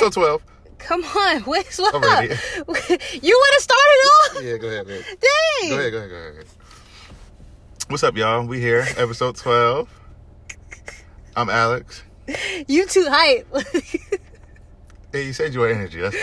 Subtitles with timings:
[0.00, 0.42] Episode 12.
[0.78, 1.94] Come on, what's what?
[1.94, 2.28] I'm ready.
[2.56, 4.42] you want to start it off?
[4.42, 5.02] Yeah, go ahead, man.
[5.02, 5.68] Dang.
[5.68, 6.46] Go ahead, go ahead, go ahead.
[7.88, 8.46] What's up, y'all?
[8.46, 9.90] We here, episode 12.
[11.36, 12.02] I'm Alex.
[12.66, 13.46] You too hype.
[15.12, 16.00] Hey, you said you were energy.
[16.00, 16.16] Let's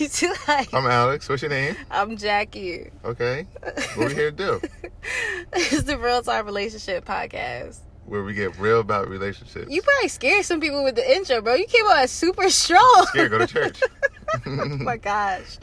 [0.00, 0.74] you too hype.
[0.74, 1.28] I'm Alex.
[1.28, 1.76] What's your name?
[1.92, 2.90] I'm Jackie.
[3.04, 3.46] Okay.
[3.94, 4.60] What we here to do?
[5.52, 7.78] it's the Real Time Relationship Podcast.
[8.06, 9.66] Where we get real about relationships.
[9.68, 11.54] You probably scared some people with the intro, bro.
[11.54, 13.06] You came out super strong.
[13.08, 13.80] Scared, go to church.
[14.46, 15.58] oh my gosh.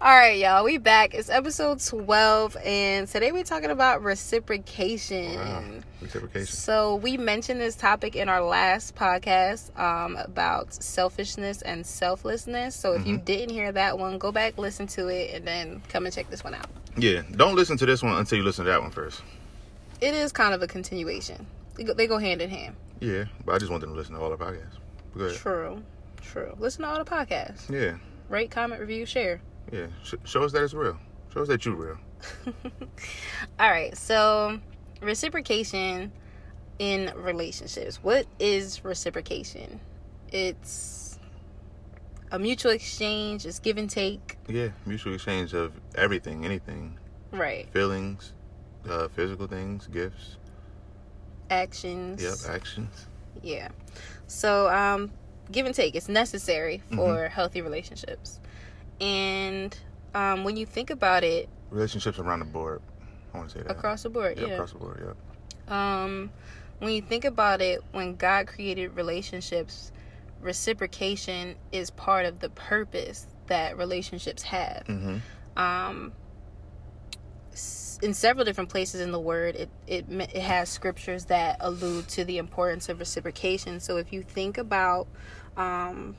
[0.00, 0.64] All right, y'all.
[0.64, 1.14] We back.
[1.14, 5.36] It's episode 12, and today we're talking about reciprocation.
[5.36, 5.64] Wow.
[6.00, 6.46] Reciprocation.
[6.56, 12.74] So we mentioned this topic in our last podcast um, about selfishness and selflessness.
[12.74, 16.04] So if you didn't hear that one, go back, listen to it, and then come
[16.04, 16.66] and check this one out.
[16.96, 19.22] Yeah, don't listen to this one until you listen to that one first.
[20.00, 21.46] It is kind of a continuation.
[21.76, 22.76] They go, they go hand in hand.
[23.00, 24.78] Yeah, but I just want them to listen to all the podcasts.
[25.38, 25.82] True.
[26.20, 26.54] True.
[26.58, 27.70] Listen to all the podcasts.
[27.70, 27.96] Yeah,
[28.28, 29.40] Rate, comment, review, share.
[29.72, 29.86] yeah.
[30.02, 30.98] Sh- show us that it's real.
[31.32, 31.98] Show us that you're real.
[33.60, 33.96] All right.
[33.96, 34.58] So
[35.02, 36.10] reciprocation
[36.78, 37.96] in relationships.
[38.02, 39.78] What is reciprocation?
[40.32, 41.18] It's
[42.32, 43.46] a mutual exchange.
[43.46, 44.38] It's give and take.
[44.48, 46.98] Yeah, mutual exchange of everything, anything,
[47.32, 47.68] Right.
[47.72, 48.32] feelings,
[48.88, 50.36] uh, physical things, gifts.
[51.50, 52.22] Actions.
[52.22, 53.06] Yep, actions.
[53.42, 53.68] Yeah.
[54.26, 55.10] So, um,
[55.50, 58.40] give and take is necessary for healthy relationships.
[59.00, 59.76] And
[60.14, 62.80] um, when you think about it Relationships around the board.
[63.34, 63.70] I want to say that.
[63.70, 64.52] across the board, yeah, yeah.
[64.54, 65.02] across the board.
[65.04, 65.72] Yep.
[65.72, 66.30] Um,
[66.78, 69.92] when you think about it, when God created relationships,
[70.40, 74.84] reciprocation is part of the purpose that relationships have.
[74.86, 75.60] Mm-hmm.
[75.60, 76.12] Um,
[78.02, 82.24] in several different places in the Word, it, it it has scriptures that allude to
[82.24, 83.80] the importance of reciprocation.
[83.80, 85.06] So if you think about,
[85.56, 86.16] um,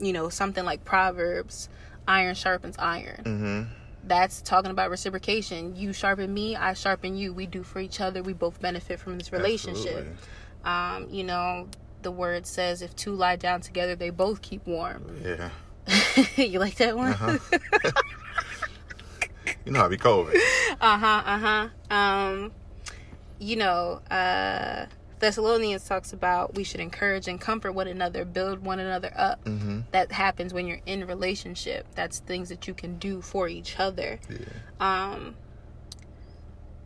[0.00, 1.68] you know, something like Proverbs,
[2.08, 3.62] iron sharpens iron Mm-hmm.
[4.04, 5.76] that's talking about reciprocation.
[5.76, 7.32] You sharpen me, I sharpen you.
[7.32, 8.22] We do for each other.
[8.22, 10.16] We both benefit from this relationship.
[10.64, 11.68] Um, you know,
[12.02, 15.20] the word says if two lie down together, they both keep warm.
[15.24, 15.50] Yeah.
[16.36, 17.12] you like that one?
[17.12, 17.38] Uh-huh.
[19.64, 20.28] you know how be cold.
[20.80, 21.22] Uh huh.
[21.24, 21.94] Uh huh.
[21.94, 22.52] Um,
[23.38, 24.86] you know, uh,
[25.18, 29.44] Thessalonians talks about we should encourage and comfort one another, build one another up.
[29.44, 29.80] Mm-hmm.
[29.92, 31.86] That happens when you're in relationship.
[31.94, 34.18] That's things that you can do for each other.
[34.28, 34.38] Yeah.
[34.80, 35.36] Um.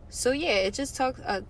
[0.09, 1.19] So yeah, it just talks.
[1.21, 1.41] Uh,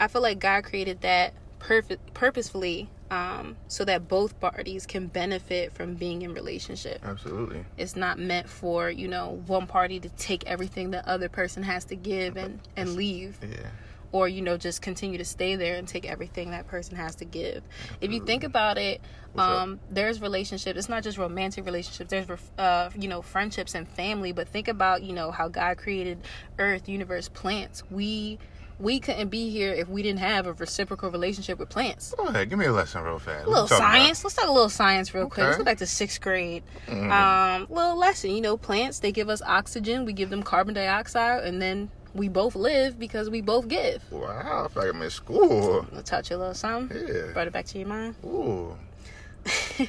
[0.00, 5.74] I feel like God created that perfect purposefully, um, so that both parties can benefit
[5.74, 6.98] from being in relationship.
[7.04, 7.62] Absolutely.
[7.76, 11.84] It's not meant for you know one party to take everything the other person has
[11.86, 13.66] to give and and leave, Yeah.
[14.12, 17.26] or you know just continue to stay there and take everything that person has to
[17.26, 17.62] give.
[18.00, 19.02] If you think about it,
[19.36, 20.78] um, there's relationships.
[20.78, 22.08] It's not just romantic relationships.
[22.10, 24.32] There's uh, you know friendships and family.
[24.32, 26.18] But think about you know how God created
[26.58, 27.82] Earth, universe, plants.
[27.90, 28.38] We
[28.82, 32.12] we couldn't be here if we didn't have a reciprocal relationship with plants.
[32.16, 32.50] Go ahead.
[32.50, 33.46] Give me a lesson real fast.
[33.46, 34.24] A little science.
[34.24, 35.46] Let's talk a little science real quick.
[35.46, 36.64] Let's go back to sixth grade.
[36.88, 37.12] Mm-hmm.
[37.12, 38.32] Um, little lesson.
[38.32, 40.04] You know, plants they give us oxygen.
[40.04, 44.02] We give them carbon dioxide, and then we both live because we both give.
[44.10, 44.64] Wow.
[44.64, 45.86] I feel like I'm in school.
[45.94, 47.06] I'll touch you a little something.
[47.06, 47.32] Yeah.
[47.32, 48.16] Brought it back to your mind.
[48.24, 48.76] Ooh.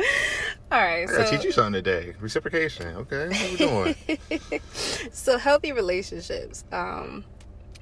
[0.70, 1.02] All right.
[1.02, 2.14] I gotta So teach you something today.
[2.20, 2.94] Reciprocation.
[2.96, 3.28] Okay.
[3.28, 4.60] What we doing?
[5.12, 7.24] so healthy relationships um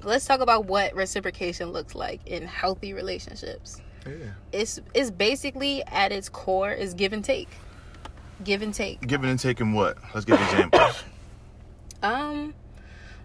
[0.03, 4.13] let's talk about what reciprocation looks like in healthy relationships yeah.
[4.51, 7.49] it's it's basically at its core is give and take
[8.43, 9.97] give and take Giving and taking what?
[10.13, 11.03] Let's give examples.
[12.03, 12.53] um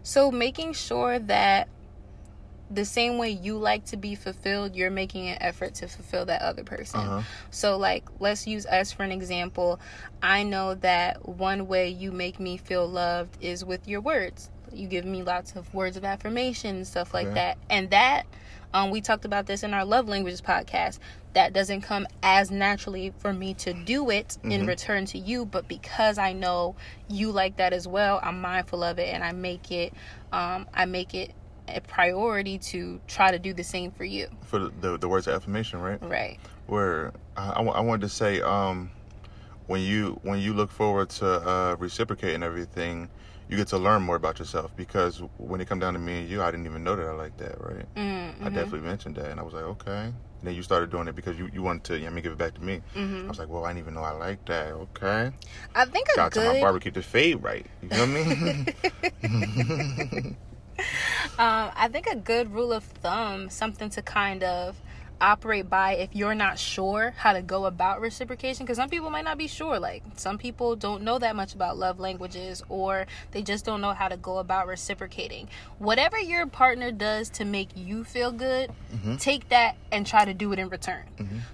[0.03, 1.69] so making sure that
[2.75, 6.43] the same way you like to be fulfilled you're making an effort to fulfill that
[6.43, 7.23] other person Uh-huh.
[7.51, 9.79] So, like, let's use us for an example.
[10.23, 14.51] I know that one way you make me feel loved is with your words.
[14.73, 17.35] You give me lots of words of affirmation and stuff like Okay.
[17.35, 17.59] that.
[17.71, 18.25] And that,
[18.73, 20.99] um, we talked about this in our Love Languages podcast.
[21.35, 24.67] That doesn't come as naturally for me to do it in Mhm.
[24.67, 26.75] return to you, but because I know
[27.09, 29.95] you like that as well, I'm mindful of it and I make it,
[30.33, 31.33] um, I make it
[31.69, 34.29] a priority to try to do the same for you.
[34.43, 36.03] For the, the, the words of affirmation, right?
[36.03, 36.39] Right.
[36.67, 38.91] where I, I, I wanted to say um
[39.67, 43.09] when you when you look forward to uh reciprocating everything
[43.49, 46.29] you get to learn more about yourself because when it come down to me and
[46.29, 48.45] you i didn't even know that i like that right Mm-hmm.
[48.47, 51.15] i definitely mentioned that and i was like okay and then you started doing it
[51.17, 53.25] because you, you wanted to you know, I mean, give it back to me Mm-hmm.
[53.27, 55.31] i was like well i didn't even know i like that okay
[55.75, 59.29] I think a got to my good barbecue to fade right you know what i
[59.29, 60.37] mean
[61.39, 64.77] Um, I think a good rule of thumb, something to kind of
[65.21, 69.25] operate by if you're not sure how to go about reciprocation because some people might
[69.25, 73.41] not be sure like some people don't know that much about love languages or they
[73.41, 75.49] just don't know how to go about reciprocating
[75.79, 79.17] whatever your partner does to make you feel good Mm-hmm.
[79.17, 81.05] take that and try to do it in return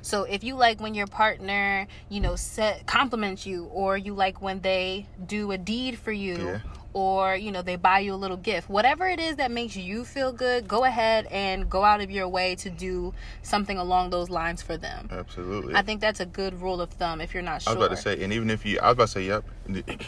[0.02, 4.40] so if you like when your partner you know set compliments you or you like
[4.42, 6.58] when they do a deed for you Yeah.
[6.92, 10.04] Or you know they buy you a little gift whatever it is that makes you
[10.04, 14.28] feel good go ahead and go out of your way to do something along those
[14.28, 15.74] lines for them Absolutely.
[15.74, 17.96] i think that's a good rule of thumb if you're not I sure was about
[17.96, 19.44] to say, and even if you, I was about to say, yep.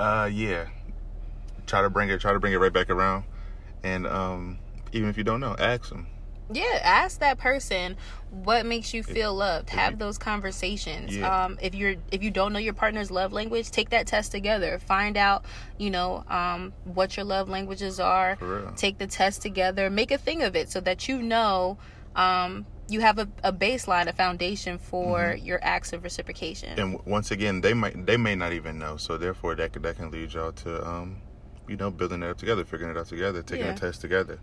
[0.00, 0.66] Uh, yeah.
[1.66, 3.24] Try to bring it, try to bring it right back around,
[3.84, 4.58] and um,
[4.92, 6.08] even if you don't know, ask them.
[6.52, 7.96] Yeah ask that person
[8.30, 11.44] what makes you feel loved if have you- those conversations Yeah.
[11.44, 14.78] um if you're if you don't know your partner's love language take that test together
[14.78, 15.44] find out
[15.78, 18.36] you know um what your love languages are
[18.76, 21.78] take the test together make a thing of it so that you know
[22.16, 25.46] um you have a, a baseline a foundation for Mm-hmm.
[25.46, 28.96] your acts of reciprocation And w- once again, they might, they may not even know.
[28.98, 31.22] So therefore, that that can lead y'all to, um,
[31.68, 33.72] you know, building it up together, figuring it out together, taking Yeah.
[33.72, 34.40] a test together.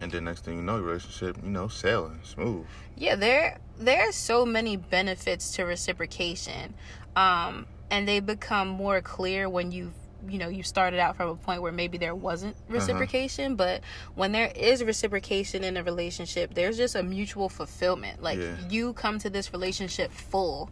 [0.00, 2.66] And then next thing you know, your relationship, you know, sailing smooth.
[2.96, 6.74] Yeah, there there are so many benefits to reciprocation,
[7.16, 9.92] um, and they become more clear when you've
[10.28, 13.82] you know you started out from a point where maybe there wasn't reciprocation, but
[14.14, 18.22] when there is reciprocation in a relationship, there's just a mutual fulfillment.
[18.22, 18.56] Like Yeah.
[18.68, 20.70] you come to this relationship full,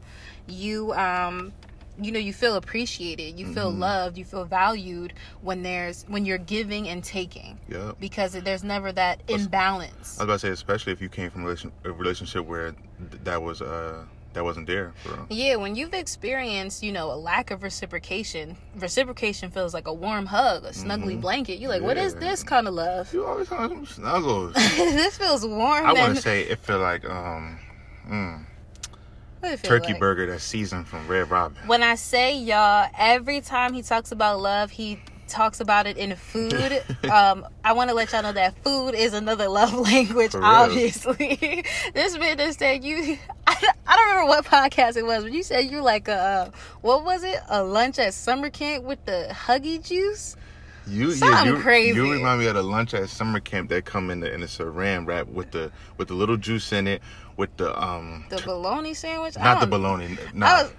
[0.49, 1.52] you um
[2.01, 6.37] you know you feel appreciated you feel loved you feel valued when there's when you're
[6.39, 7.97] giving and taking Yep.
[8.01, 11.43] because there's never that imbalance I was about to say, especially if you came from
[11.43, 14.05] a relation, a relationship where th- that was, uh,
[14.35, 14.93] that wasn't there.
[15.07, 15.27] Real.
[15.31, 20.27] Yeah, when you've experienced, you know, a lack of reciprocation, reciprocation feels like a warm
[20.27, 21.59] hug, a snuggly blanket.
[21.59, 22.21] You're like, what is Mm-hmm.
[22.21, 23.13] This kind of love?
[23.15, 24.53] You always have some snuggles.
[24.55, 25.87] this feels warm.
[25.87, 27.59] I want to say it feel like um,
[28.09, 28.56] mm, what it feel
[29.63, 30.01] turkey like?
[30.01, 31.57] burger that's seasoned from Red Robin.
[31.67, 36.15] When I say y'all, every time he talks about love, he talks about it in
[36.17, 36.83] food.
[37.11, 40.35] um, I want to let y'all know that food is another love language.
[40.35, 41.65] Obviously,
[41.95, 43.19] this man just said you.
[43.47, 47.05] I, I don't remember what podcast it was, but you said you're like a what
[47.05, 47.39] was it?
[47.49, 50.37] A lunch at summer camp with the huggy juice.
[50.89, 51.97] You, Something you, crazy.
[51.97, 54.47] You remind me of the lunch at summer camp that come in the in the
[54.47, 57.03] saran wrap with the with the little juice in it,
[57.37, 59.37] with the um, The bologna sandwich.
[59.37, 60.17] Not the bologna.
[60.35, 60.73] No, was,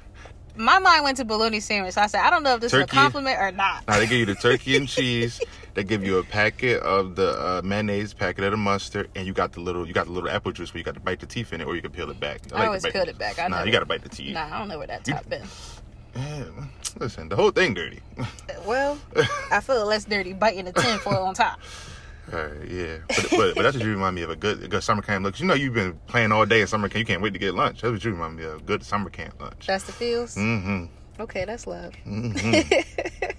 [0.55, 1.93] my mind went to bologna sandwich.
[1.93, 3.87] So I said, I don't know if this is a compliment or not.
[3.87, 5.39] Now they give you the turkey and cheese.
[5.75, 9.33] They give you a packet of the uh, mayonnaise, packet of the mustard, and you
[9.33, 11.27] got the little you got the little apple juice where you got to bite the
[11.27, 12.41] teeth in it, or you can peel it back.
[12.51, 13.37] I like always to bite peeled the- it back.
[13.39, 14.33] I nah, you got to bite the teeth.
[14.33, 15.43] Nah, I don't know where that top been.
[16.15, 16.45] Yeah,
[16.99, 17.99] listen, the whole thing dirty.
[18.65, 18.97] Well,
[19.51, 21.59] I feel less dirty biting the tin foil on top.
[22.31, 24.83] Right, yeah, but, but but that's what you remind me of a good a good
[24.83, 25.39] summer camp lunch.
[25.39, 26.99] You know, you've been playing all day at summer camp.
[26.99, 27.81] You can't wait to get lunch.
[27.81, 28.59] That's what you remind me of.
[28.59, 29.65] A good summer camp lunch.
[29.65, 30.35] That's the feels.
[30.35, 30.85] Mm-hmm.
[31.21, 31.93] Okay, that's love.
[32.05, 33.31] Mm-hmm.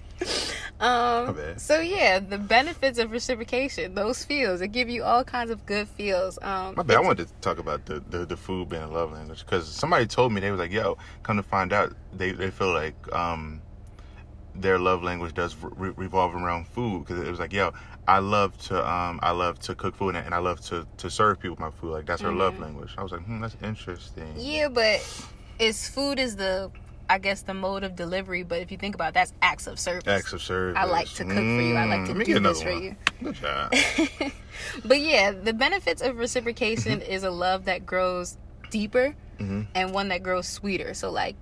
[0.81, 1.37] Um.
[1.57, 5.89] So yeah, the benefits of reciprocation, those feels, it give you all kinds of good
[5.89, 6.39] feels.
[6.41, 6.75] Um.
[6.77, 6.99] My bad.
[6.99, 10.07] I wanted to talk about the, the, the food being a love language because somebody
[10.07, 13.61] told me they was like, "Yo, come to find out, they they feel like um
[14.55, 17.73] their love language does re- revolve around food because it was like, yo,
[18.09, 21.11] I love to um I love to cook food and, and I love to to
[21.11, 21.93] serve people my food.
[21.93, 22.95] Like that's her love language.
[22.99, 24.33] I was like, hmm, that's interesting.
[24.37, 24.99] Yeah, but
[25.59, 26.71] it's food is the,
[27.11, 28.45] I guess, the mode of delivery.
[28.45, 30.07] But if you think about it, that's acts of service.
[30.09, 30.79] Acts of service.
[30.81, 31.75] I like to cook for you.
[31.77, 32.83] I like to Mm, do this for one.
[32.83, 32.97] you.
[33.23, 33.75] Good job.
[34.85, 38.37] But yeah, the benefits of reciprocation is a love that grows
[38.71, 39.67] deeper Mhm.
[39.75, 40.95] and one that grows sweeter.
[40.95, 41.37] So like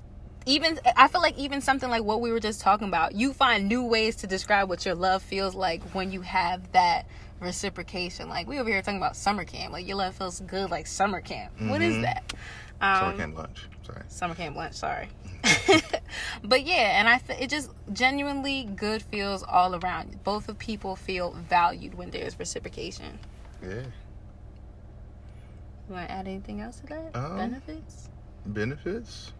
[0.46, 3.68] even I feel like even something like what we were just talking about, you find
[3.68, 7.06] new ways to describe what your love feels like when you have that
[7.40, 8.28] reciprocation.
[8.28, 9.72] Like we over here talking about summer camp.
[9.72, 11.52] Like your love feels good like summer camp.
[11.60, 12.02] What is Mhm.
[12.02, 12.32] that?
[12.80, 13.66] Um, Summer camp lunch.
[13.86, 14.02] Sorry.
[14.08, 15.08] summer camp lunch sorry
[16.44, 20.96] but yeah and i th- it just genuinely good feels all around both of people
[20.96, 23.18] feel valued when there's reciprocation
[23.62, 23.74] Yeah.
[25.88, 28.08] you want to add anything else to that Um, benefits
[28.44, 29.32] Benefits.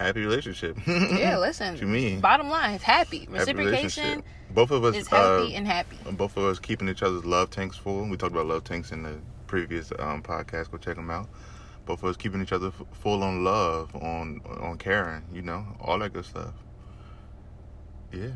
[0.00, 0.76] Happy relationship.
[0.86, 2.20] yeah listen What you mean?
[2.20, 4.24] bottom line it's happy Happy reciprocation relationship.
[4.54, 7.50] Both of us is happy uh, and happy both of us keeping each other's love
[7.50, 8.08] tanks full.
[8.08, 10.70] We talked about love tanks in the previous um, podcast.
[10.70, 11.28] Go check them out.
[11.86, 15.22] Both of us keeping each other f- full on love, on on caring.
[15.32, 16.54] You know, all that good stuff.
[18.12, 18.30] Yeah.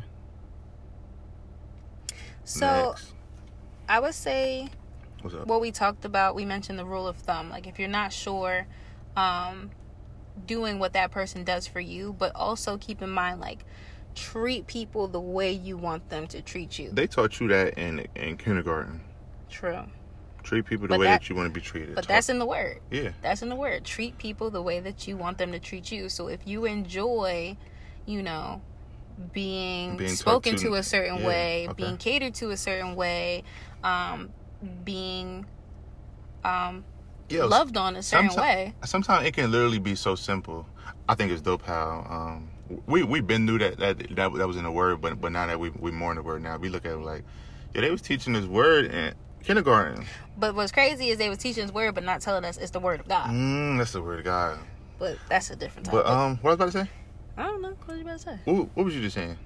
[2.45, 3.11] so Next.
[3.89, 4.69] i would say
[5.45, 8.67] what we talked about we mentioned the rule of thumb like if you're not sure
[9.17, 9.71] um
[10.45, 13.65] doing what that person does for you but also keep in mind like
[14.15, 18.05] treat people the way you want them to treat you They taught you that in
[18.15, 19.01] in kindergarten.
[19.49, 19.83] true
[20.43, 21.95] Treat people the But way that- that, you want to be treated.
[21.95, 22.79] But Talk- that's in the word.
[22.91, 23.13] yeah.
[23.23, 23.83] That's in the word.
[23.83, 26.07] Treat people the way that you want them to treat you.
[26.07, 27.57] So if you enjoy,
[28.05, 28.61] you know,
[29.33, 31.73] being, Being spoken to- to a certain yeah, way, okay.
[31.83, 33.43] being catered to a certain way,
[33.83, 34.29] um,
[34.83, 35.47] being
[36.43, 36.83] um,
[37.29, 38.73] Yeah, loved on a certain someti- way.
[38.83, 40.67] Sometimes it can literally be so simple.
[41.09, 42.49] I think it's dope how um,
[42.85, 45.47] we we've been knew that that that, that was in the word, but but now
[45.47, 47.23] that we we more in the word now, we look at it like,
[47.73, 49.13] yeah, they was teaching this word in
[49.43, 50.05] kindergarten.
[50.37, 52.79] But what's crazy is they was teaching this word, but not telling us it's the
[52.79, 53.29] word of God.
[53.29, 54.59] Mm, that's the word of God.
[54.99, 56.05] But that's a different topic.
[56.05, 56.91] But um, what I was about to say?
[57.37, 57.73] I don't know.
[57.85, 58.39] What was you about to say?
[58.45, 59.37] What, what was you just saying?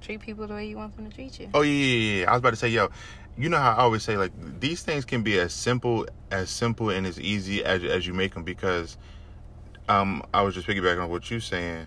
[0.00, 1.48] Treat people the way you want them to treat you.
[1.54, 2.30] Oh yeah, yeah, yeah.
[2.30, 2.90] I was about to say, yo,
[3.36, 6.90] you know how I always say like these things can be as simple as simple
[6.90, 8.96] and as easy as as you make them because
[9.88, 11.86] um I was just piggybacking on what you're saying.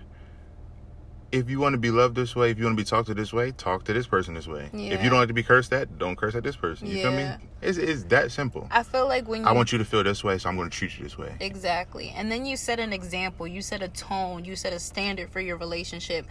[1.29, 3.13] If you want to be loved this way, if you want to be talked to
[3.13, 4.69] this way, talk to this person this way.
[4.71, 6.87] If you don't like to be cursed at, don't curse at this person.
[6.87, 7.29] You feel me?
[7.61, 8.67] It's it's that simple.
[8.71, 10.69] I feel like when you I want you to feel this way, so I'm going
[10.69, 11.35] to treat you this way.
[11.41, 12.13] Exactly.
[12.15, 15.41] And then you set an example, you set a tone, you set a standard for
[15.41, 16.25] your relationship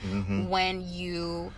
[0.48, 1.52] when you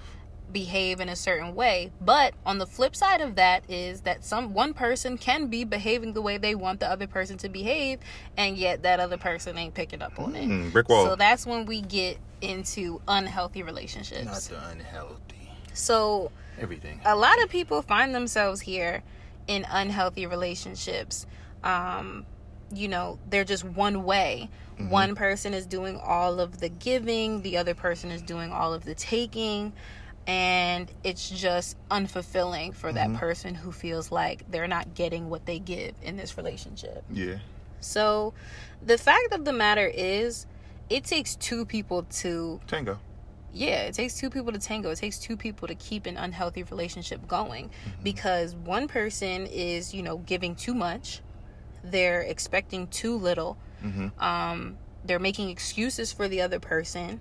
[0.53, 1.91] behave in a certain way.
[2.01, 6.13] But on the flip side of that is that some one person can be behaving
[6.13, 7.99] the way they want the other person to behave
[8.37, 10.49] and yet that other person ain't picking up on it.
[10.49, 11.05] Mm, brick wall.
[11.07, 14.49] So that's when we get into unhealthy relationships.
[14.49, 15.51] the unhealthy.
[15.75, 17.01] So Everything.
[17.05, 19.03] a lot of people find themselves here
[19.47, 21.27] in unhealthy relationships.
[21.65, 22.27] Um,
[22.73, 24.51] you know, they're just one way.
[24.79, 28.85] One person is doing all of the giving, the other person is doing all of
[28.85, 29.73] the taking,
[30.29, 35.59] and it's just unfulfilling for that person who feels like they're not getting what they
[35.59, 37.03] give in this relationship.
[37.11, 37.39] Yeah.
[37.81, 38.35] So,
[38.85, 40.47] the fact of the matter is,
[40.91, 42.99] it takes two people to Tango.
[43.55, 44.91] yeah, it takes two people to tango.
[44.91, 47.71] It takes two people to keep an unhealthy relationship going
[48.03, 51.23] because one person is, you know, giving too much.
[51.83, 53.57] They're expecting too little.
[53.83, 54.23] Mm-hmm.
[54.23, 57.21] Um, they're making excuses for the other person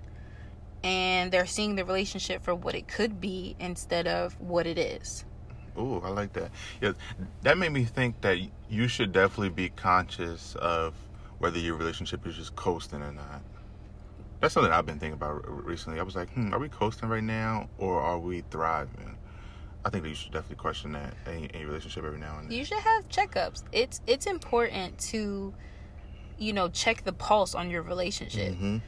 [0.82, 5.24] and they're seeing the relationship for what it could be instead of what it is.
[5.78, 6.50] Ooh, I like that.
[6.80, 6.92] Yeah,
[7.42, 10.94] that made me think that you should definitely be conscious of
[11.38, 13.42] whether your relationship is just coasting or not.
[14.40, 16.00] That's something I've been thinking about recently.
[16.00, 19.16] I was like, hmm, are we coasting right now or are we thriving?
[19.84, 22.56] I think that you should definitely question that in, your relationship every now and then.
[22.56, 23.62] You should have checkups.
[23.72, 25.54] It's it's important to
[26.38, 28.54] you know, check the pulse on your relationship.
[28.54, 28.78] hmm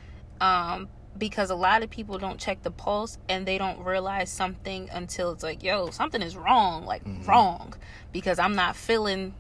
[0.40, 0.88] um,
[1.18, 5.32] because a lot of people don't check the pulse and they don't realize something until
[5.32, 7.74] it's like, yo, something is wrong, like wrong,
[8.12, 9.34] because I'm not feeling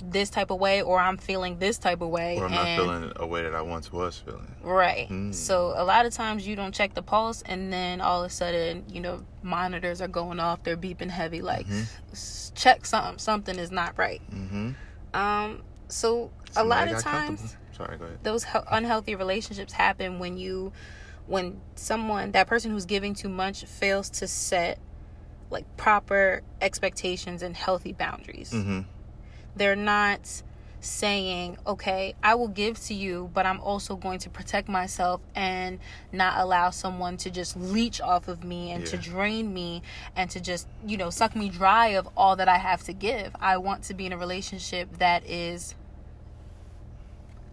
[0.00, 2.38] this type of way or I'm feeling this type of way.
[2.38, 4.54] Or I'm not feeling a way that I once was feeling.
[4.62, 5.08] Right.
[5.08, 5.34] Mm.
[5.34, 8.32] So a lot of times you don't check the pulse and then all of a
[8.32, 11.66] sudden, you know, monitors are going off, they're beeping heavy like
[12.12, 14.22] "S- check something, something is not right.
[14.32, 14.70] Mm-hmm.
[15.14, 18.18] Um so a lot of times Sorry, go ahead.
[18.22, 20.72] those unhealthy relationships happen when you
[21.28, 24.78] when someone that person who's giving too much fails to set
[25.50, 28.50] like proper expectations and healthy boundaries.
[28.50, 28.80] Mm-hmm.
[29.56, 30.42] they're not
[30.80, 35.80] saying okay i will give to you but i'm also going to protect myself and
[36.12, 39.82] not allow someone to just leech off of me and to drain me
[40.14, 43.34] and to just you know suck me dry of all that i have to give.
[43.40, 45.74] I want to be in a relationship that is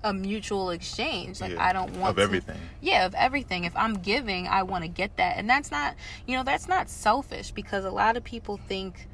[0.06, 1.42] a mutual exchange.
[1.42, 2.58] Like Yeah, i don't want of to- everything.
[2.82, 3.64] yeah of everything.
[3.66, 5.38] If i'm giving i want to get that.
[5.38, 5.96] And that's not
[6.28, 9.08] you know that's not selfish because a lot of people think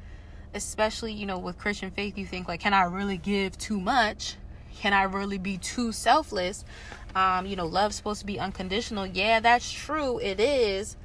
[0.54, 4.36] especially you know with christian faith you think like can i really give too much?
[4.76, 6.64] Can i really be too selfless?
[7.14, 9.06] Um you know love's supposed to be unconditional.
[9.06, 10.18] Yeah that's true.
[10.18, 10.96] It is.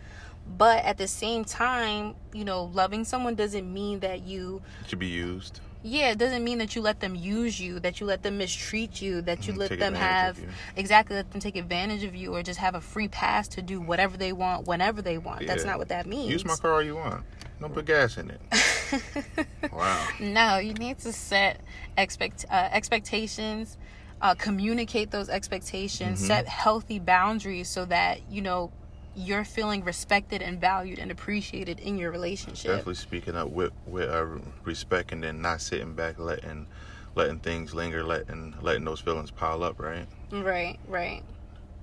[0.58, 5.08] But at the same time you know loving someone doesn't mean that you should be
[5.08, 5.62] used.
[5.88, 9.02] Yeah, it doesn't mean that you let them use you, that you let them mistreat
[9.02, 10.38] you, that you Mhm, let take them have
[10.76, 13.80] exactly let them take advantage of you or just have a free pass to do
[13.80, 15.48] whatever they want whenever they want.
[15.48, 16.32] That's not what that means.
[16.32, 17.24] Use my car all you want.
[17.62, 18.42] Don't put gas in it.
[19.72, 20.08] wow.
[20.20, 21.62] No, you need to set
[21.98, 23.78] expect uh, expectations,
[24.22, 26.28] uh, communicate those expectations, Mm-hmm.
[26.28, 28.72] set healthy boundaries so that you know
[29.18, 32.72] you're feeling respected and valued and appreciated in your relationship.
[32.72, 34.26] Definitely speaking up with with uh,
[34.64, 36.68] respect and then not sitting back, letting
[37.16, 39.80] letting things linger, letting letting those feelings pile up.
[39.80, 40.06] Right.
[40.32, 41.24] Right, right.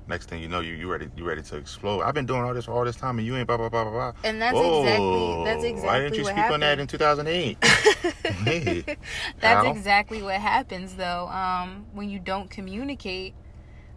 [0.06, 2.02] Next thing you know, you you ready you ready to explode.
[2.02, 3.92] I've been doing all this all this time, and you ain't blah blah blah blah
[3.92, 4.12] blah.
[4.22, 7.58] And that's Whoa, exactly that's exactly Why didn't you speak on that in 2008?
[9.40, 9.70] That's How?
[9.70, 11.28] exactly what happens though.
[11.28, 13.34] Um, when you don't communicate,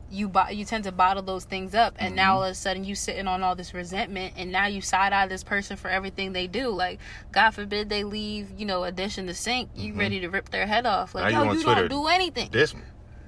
[0.10, 2.16] you bo- you tend to bottle those things up and Mm-hmm.
[2.16, 5.12] now all of a sudden you sitting on all this resentment and now you side
[5.14, 7.00] eye this person for everything they do like
[7.32, 10.50] god forbid they leave you know a dish in the sink you ready to rip
[10.50, 11.34] their head off like Mm-hmm.
[11.34, 12.74] Now you yo on you don't do anything This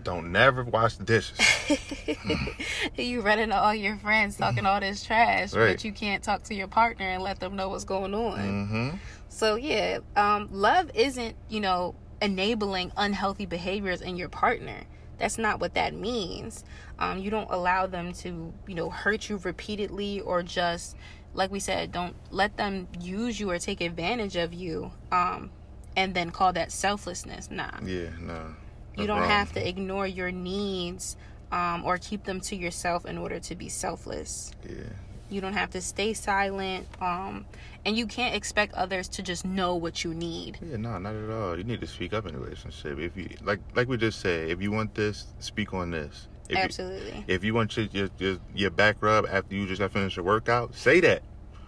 [0.02, 1.38] don't never wash the dishes.
[2.98, 5.74] you running to all your friends talking all this trash Right.
[5.74, 8.90] but you can't talk to your partner and let them know what's going on mm-hmm.
[9.32, 14.82] So yeah, um, love isn't you know enabling unhealthy behaviors in your partner.
[15.20, 16.64] That's not what that means.
[16.98, 20.96] Um, you don't allow them to you know hurt you repeatedly or just
[21.34, 24.92] like we said, don't let them use you or take advantage of you.
[25.12, 25.52] Um,
[25.96, 27.52] and then call that selflessness.
[27.52, 28.56] Nah, Yeah, no.
[28.98, 31.18] you don't have to ignore your needs
[31.52, 34.52] um, or keep them to yourself in order to be selfless.
[34.68, 34.84] Yeah.
[35.30, 36.88] You don't have to stay silent.
[37.02, 37.46] Um,
[37.86, 40.58] and you can't expect others to just know what you need.
[40.62, 41.58] Yeah, no, not at all.
[41.58, 43.00] You need to speak up in a relationship.
[43.00, 46.28] If you like, like we just said, if you want this, speak on this.
[46.50, 47.26] If you, Absolutely.
[47.28, 50.26] if you want your, your your your back rub after you just got finished your
[50.26, 51.22] workout, say that.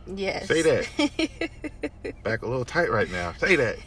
[0.08, 0.48] yes.
[0.48, 0.88] Say that.
[2.24, 3.34] Back a little tight right now.
[3.38, 3.77] Say that.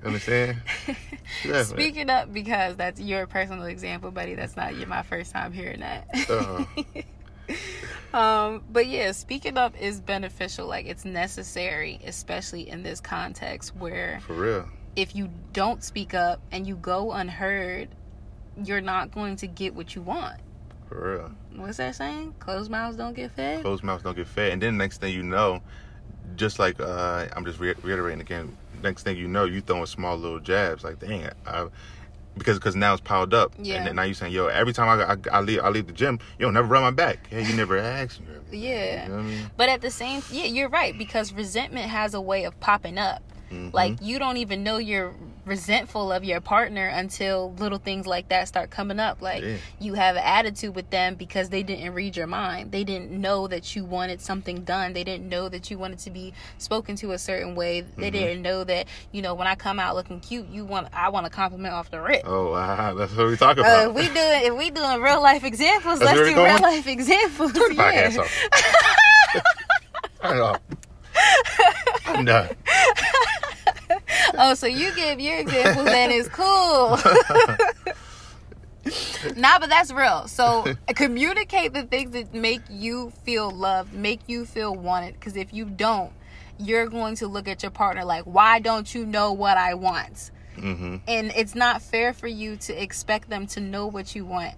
[0.00, 0.58] You understand?
[1.44, 4.34] Yeah, Speaking up because that's your personal example, buddy.
[4.34, 6.08] That's not your, my first time hearing that.
[6.28, 6.64] Uh,
[8.14, 10.66] um, but yeah, speaking up is beneficial.
[10.66, 14.68] Like it's necessary, especially in this context where for real.
[14.96, 17.88] if you don't speak up and you go unheard,
[18.62, 20.40] you're not going to get what you want.
[20.88, 21.60] For real.
[21.60, 22.34] What's that saying?
[22.38, 23.62] Closed mouths don't get fed.
[23.62, 24.52] Closed mouths don't get fed.
[24.52, 25.62] And then next thing you know,
[26.36, 28.56] just like uh, I'm just re- reiterating again.
[28.82, 30.84] Next thing you know, you throwing small little jabs.
[30.84, 31.66] Like, dang, I,
[32.38, 33.52] because because now it's piled up.
[33.58, 33.84] Yeah.
[33.84, 36.18] And now you're saying, yo, every time I, I, I leave I leave the gym,
[36.38, 37.28] you don't never run my back.
[37.30, 38.26] Yeah, you never asked me.
[38.50, 39.04] Yeah.
[39.04, 39.50] You know I mean?
[39.58, 43.22] But at the same, yeah, you're right because resentment has a way of popping up.
[43.52, 43.74] Mhm.
[43.74, 45.12] Like you don't even know you're
[45.48, 49.20] resentful of your partner until little things like that start coming up.
[49.22, 49.56] Like Yeah.
[49.80, 52.70] you have an attitude with them because they didn't read your mind.
[52.72, 54.92] They didn't know that you wanted something done.
[54.92, 57.82] They didn't know that you wanted to be spoken to a certain way.
[57.82, 58.00] Mm-hmm.
[58.00, 61.08] They didn't know that you know when I come out looking cute, you want I
[61.08, 62.22] want a compliment off the rip.
[62.24, 63.88] Oh, wow, that's what we talk Uh, about.
[63.90, 67.52] if we doing if we doing real life examples, That's let's do real life examples.
[67.52, 68.20] Podcast Yeah.
[68.20, 69.42] off.
[70.22, 70.60] Turn it off.
[72.06, 72.48] I'm done.
[74.38, 76.96] Oh, so you give your examples and it's cool.
[79.36, 80.28] nah, but that's real.
[80.28, 85.14] So communicate the things that make you feel loved, make you feel wanted.
[85.14, 86.12] Because if you don't,
[86.58, 90.30] you're going to look at your partner like, why don't you know what I want?
[90.56, 94.54] hmm And it's not fair for you to expect them to know what you want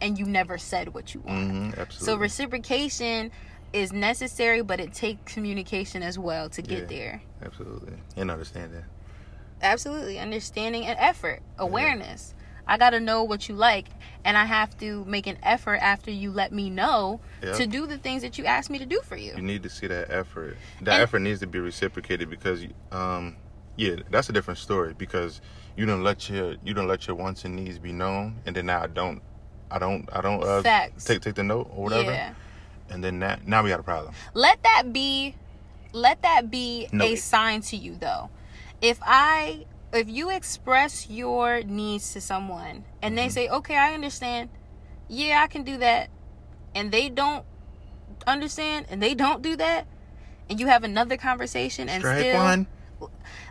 [0.00, 1.74] and you never said what you want.
[1.74, 3.30] hmm So reciprocation
[3.72, 6.84] is necessary, but it takes communication as well to get Yeah.
[6.86, 7.22] there.
[7.44, 7.94] Absolutely.
[8.16, 8.84] And understanding.
[9.62, 12.32] absolutely understanding and effort awareness
[12.66, 13.88] i gotta know what you like
[14.24, 17.52] and i have to make an effort after you let me know Yeah.
[17.52, 19.68] to do the things that you asked me to do for you You need to
[19.68, 20.56] see that effort.
[20.80, 23.36] That And- effort needs to be reciprocated because, um,
[23.76, 25.42] yeah, that's a different story because
[25.76, 28.64] you don't let your you don't let your wants and needs be known, and then
[28.64, 29.20] now I don't,
[29.70, 31.04] I don't, I don't uh, Facts.
[31.04, 32.32] take take the note or whatever, yeah
[32.90, 34.14] and then that now we got a problem.
[34.34, 35.34] let that be
[35.92, 38.30] let that be a sign to you though
[38.80, 43.32] if i if you express your needs to someone and they Mhm.
[43.32, 44.50] say okay i understand
[45.08, 46.08] yeah i can do that
[46.74, 47.44] and they don't
[48.26, 49.86] understand and they don't do that
[50.48, 52.66] and you have another conversation and Strike still one.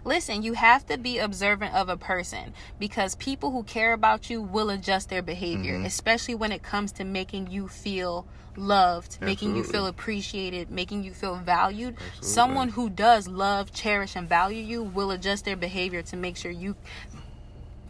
[0.05, 4.41] Listen, you have to be observant of a person because people who care about you
[4.41, 5.85] will adjust their behavior, Mhm.
[5.85, 11.13] especially when it comes to making you feel loved, making you feel appreciated, making you
[11.13, 11.93] feel valued.
[11.93, 12.27] Absolutely.
[12.29, 16.51] Someone who does love, cherish and value you will adjust their behavior to make sure
[16.51, 16.75] you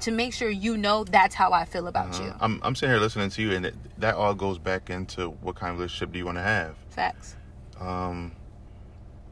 [0.02, 2.24] to make sure you know that's how I feel about Uh-huh.
[2.24, 2.34] you.
[2.40, 5.56] I'm I'm sitting here listening to you, and it, that all goes back into what
[5.56, 6.76] kind of relationship do you want to have.
[6.90, 7.36] Facts.
[7.80, 8.32] Um,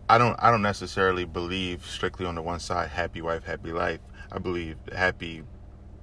[0.10, 4.00] I don't I don't necessarily believe strictly on the one side happy wife happy life.
[4.32, 5.44] I believe happy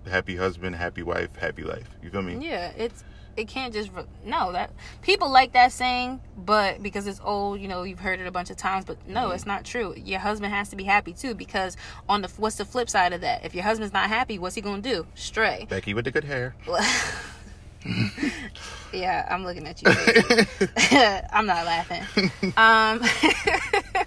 [0.07, 1.89] happy husband happy wife happy life.
[2.03, 2.47] You feel me?
[2.47, 3.03] Yeah, it's
[3.37, 3.91] it can't just
[4.25, 4.71] no that
[5.03, 8.51] people like that saying, but because it's old, you know, you've heard it a bunch
[8.51, 8.85] of times.
[8.85, 9.35] But no, Mm-hmm.
[9.35, 9.93] it's not true.
[9.97, 11.77] Your husband has to be happy too, because
[12.09, 13.45] on the what's the flip side of that?
[13.45, 15.07] If your husband's not happy, what's he gonna do?
[15.15, 15.67] Stray.
[15.69, 16.55] Becky with the good hair.
[18.93, 19.91] yeah, I'm looking at you.
[21.33, 22.31] I'm not laughing.
[22.57, 23.03] Um,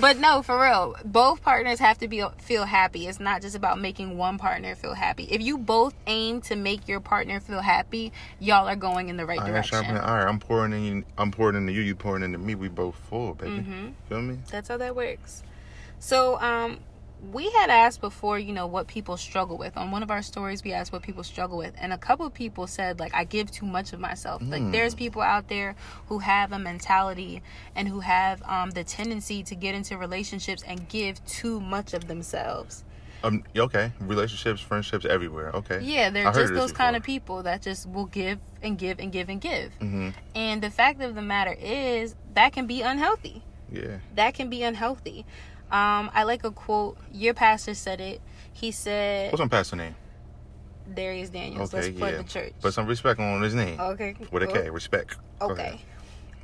[0.00, 3.06] but no, for real, both partners have to be feel happy.
[3.06, 5.24] It's not just about making one partner feel happy.
[5.24, 9.26] If you both aim to make your partner feel happy, y'all are going in the
[9.26, 9.82] right Iron direction.
[9.82, 10.28] sharpening iron.
[10.28, 10.84] I'm pouring in.
[10.84, 11.82] You, I'm pouring into you.
[11.82, 12.54] You pouring into me.
[12.54, 13.62] We both full, baby.
[13.62, 13.92] Mhm.
[14.08, 14.38] Feel me?
[14.50, 15.42] That's how that works.
[15.98, 16.78] So, um,
[17.32, 19.76] we had asked before, you know, what people struggle with.
[19.76, 22.32] On one of our stories, we asked what people struggle with, and a couple of
[22.32, 24.40] people said like I give too much of myself.
[24.42, 24.50] Hmm.
[24.50, 27.42] Like there's people out there who have a mentality
[27.76, 32.08] and who have um, the tendency to get into relationships and give too much of
[32.08, 32.84] themselves.
[33.22, 33.44] Um.
[33.54, 33.92] Okay.
[34.00, 35.54] Relationships, friendships, everywhere.
[35.54, 35.80] Okay.
[35.82, 39.28] Yeah, they're just those kind of people that just will give and give and give
[39.28, 39.72] and give.
[39.78, 40.10] Mm-hmm.
[40.34, 43.42] And the fact of the matter is that can be unhealthy.
[43.70, 43.98] Yeah.
[44.16, 45.24] That can be unhealthy.
[45.70, 46.98] Um, I like a quote.
[47.12, 48.20] Your pastor said it.
[48.52, 49.94] He said, What's my pastor name?
[50.92, 51.72] Dharius Daniels.
[51.72, 51.90] Okay.
[51.92, 52.16] Let's Yeah.
[52.18, 52.52] the church.
[52.60, 53.78] Put some respect on his name.
[53.80, 54.16] okay.
[54.32, 54.70] With a K.
[54.70, 55.16] Respect.
[55.40, 55.80] Okay.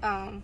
[0.03, 0.43] Um,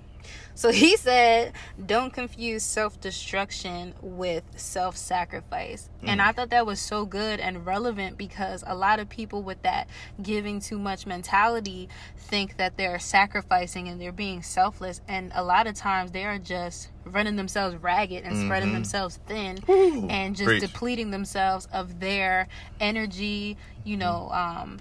[0.55, 1.53] so he said,
[1.85, 5.89] don't confuse self destruction with self sacrifice.
[6.03, 6.27] And Mm.
[6.27, 9.89] I thought that was so good and relevant because a lot of people with that
[10.21, 15.01] giving too much mentality think that they're sacrificing and they're being selfless.
[15.09, 18.75] And a lot of times they are just running themselves ragged and spreading Mhm.
[18.75, 20.07] themselves thin Woo.
[20.09, 20.61] and just Preach.
[20.61, 22.49] depleting themselves of their
[22.81, 24.81] energy, you know, um,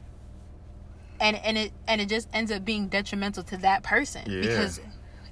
[1.20, 4.42] and and it and it just ends up being detrimental to that person Yeah.
[4.42, 4.80] because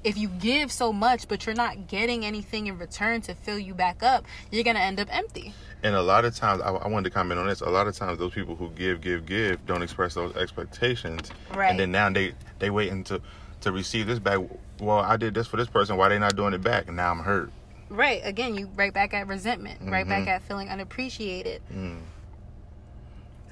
[0.04, 3.74] if you give so much but you're not getting anything in return to fill you
[3.74, 5.54] back up, you're gonna end up empty.
[5.84, 7.62] And a lot of times, I, I wanted to comment on this.
[7.62, 11.70] A lot of times, those people who give, give, give don't express those expectations, Right.
[11.72, 13.22] and then now they they waiting to
[13.62, 14.40] to receive this back.
[14.82, 15.96] Well, I did this for this person.
[15.98, 16.88] Why they not doing it back?
[16.88, 17.52] And now I'm hurt.
[17.90, 18.22] Right.
[18.24, 20.28] Again, you right back at resentment, right back Mhm.
[20.28, 21.62] at feeling unappreciated.
[21.74, 22.00] Mm.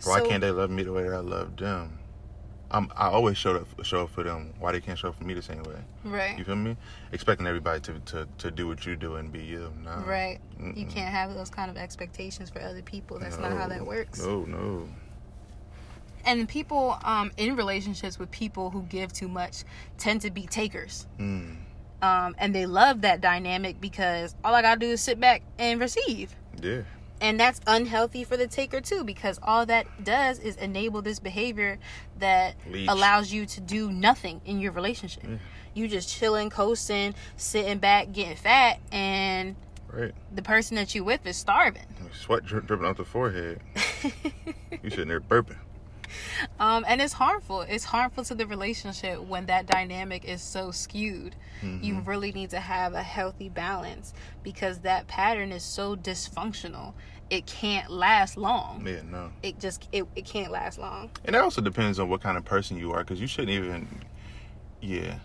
[0.03, 1.96] Why So- can't they love me the way that I love them?
[2.69, 4.53] I'm, I always show up show up for them.
[4.59, 5.75] Why they can't show up for me the same way?
[6.03, 6.37] Right.
[6.37, 6.75] You feel me?
[7.11, 9.71] Expecting everybody to, to, to do what you do and be you.
[9.83, 10.03] No.
[10.05, 10.39] Right.
[10.59, 10.89] You Mm-mm.
[10.89, 13.19] can't have those kind of expectations for other people.
[13.19, 14.19] That's not how that works.
[14.21, 14.87] No, no.
[16.25, 19.63] And people um, in relationships with people who give too much
[19.97, 21.07] tend to be takers.
[21.19, 21.55] Mm.
[22.01, 25.79] Um, and they love that dynamic because all I gotta do is sit back and
[25.79, 26.35] receive.
[26.61, 26.81] Yeah.
[27.19, 31.79] And that's unhealthy for the taker too because all that does is enable this behavior
[32.19, 32.87] that Leech.
[32.89, 35.23] allows you to do nothing in your relationship.
[35.27, 35.37] Yeah.
[35.73, 39.55] You just chilling, coasting, sitting back, getting fat, and
[39.91, 40.13] Right.
[40.35, 41.85] the person that you with is starving.
[42.13, 43.61] Sweat dri- dripping off the forehead.
[44.83, 45.57] You sitting there burping.
[46.59, 47.61] Um, and it's harmful.
[47.61, 51.35] It's harmful to the relationship when that dynamic is so skewed.
[51.61, 52.09] You Mm-hmm.
[52.09, 56.93] really need to have a healthy balance because that pattern is so dysfunctional.
[57.29, 58.85] It can't last long.
[58.87, 59.31] Yeah, no.
[59.43, 61.11] It just it, it can't last long.
[61.25, 63.87] And that also depends on what kind of person you are, because you shouldn't even,
[64.81, 65.19] yeah,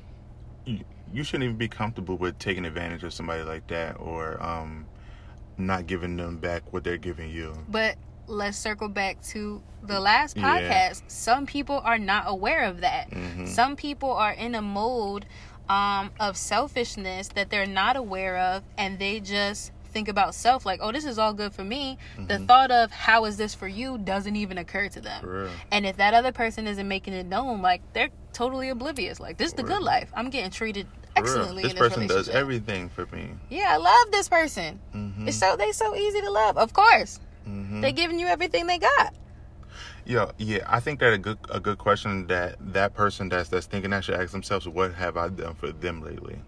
[0.67, 0.81] you,
[1.13, 4.87] you shouldn't even be comfortable with taking advantage of somebody like that or um,
[5.57, 7.57] not giving them back what they're giving you.
[7.69, 10.45] But let's circle back to the last Yeah.
[10.45, 11.03] podcast.
[11.09, 13.11] Some people are not aware of that.
[13.11, 13.49] Mhm.
[13.49, 15.27] Some people are in a mode
[15.69, 20.81] um, of selfishness that they're not aware of, and they just think about self like,
[20.83, 21.99] oh, this is all good for me.
[22.19, 25.25] The thought of how is this for you doesn't even occur to them.
[25.25, 25.55] Mm-hmm.
[25.71, 29.21] And if that other person isn't making it known, like they're totally oblivious.
[29.21, 30.11] Like this is the good life.
[30.15, 31.63] I'm getting treated excellently.
[31.63, 33.31] This in this person does everything for me.
[33.49, 34.81] Yeah, I love this person.
[34.93, 36.57] hmm It's so they so easy to love.
[36.59, 39.15] Of course, hmm they're giving you everything they got.
[40.05, 40.65] Yeah, yeah.
[40.67, 44.05] I think that a good a good question that that person that's that's thinking that
[44.05, 46.39] should ask themselves, what have I done for them lately?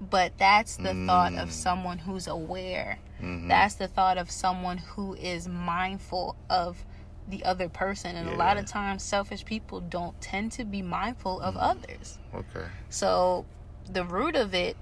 [0.00, 1.52] But that's the thought of Mm.
[1.52, 2.98] someone who's aware.
[3.20, 3.48] Mhm.
[3.48, 6.84] That's the thought of someone who is mindful of
[7.28, 8.16] the other person.
[8.16, 12.18] And a lot of times, selfish people don't tend to be mindful of others.
[12.34, 12.66] Okay.
[12.88, 13.44] So,
[13.90, 14.76] the root of it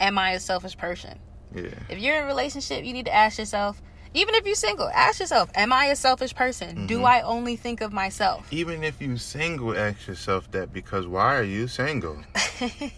[0.00, 1.18] am I a selfish person?
[1.54, 1.68] Yeah.
[1.88, 3.80] If you're in a relationship, you need to ask yourself,
[4.14, 6.86] even if you're single, ask yourself, am I a selfish person?
[6.86, 7.04] Do Mhm.
[7.06, 8.46] I only think of myself?
[8.52, 12.18] Even if you're single, ask yourself that because why are you single?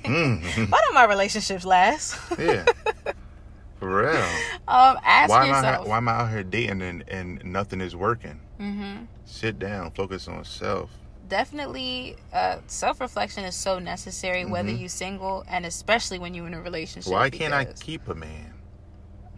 [0.04, 0.68] Mm.
[0.70, 2.16] Why don't my relationships last?
[2.38, 2.64] yeah.
[3.80, 4.22] For real.
[4.68, 5.86] um, ask Why am, I, yourself.
[5.88, 8.40] why am I out here dating and, and nothing is working?
[8.58, 10.90] hmm Sit down, focus on self.
[11.28, 14.78] Definitely, uh, self reflection is so necessary, whether Mhm.
[14.80, 17.12] you're single and especially when you're in a relationship.
[17.12, 18.52] Why can't I keep a man?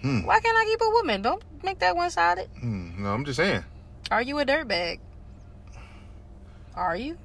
[0.03, 0.23] Hmm.
[0.25, 1.23] Why can't I keep a woman?
[1.23, 2.49] Don't make that one sided.
[2.61, 3.03] Hmm.
[3.03, 3.65] No, I'm just saying.
[4.11, 5.01] Are you a dirtbag?
[6.75, 7.19] Are you?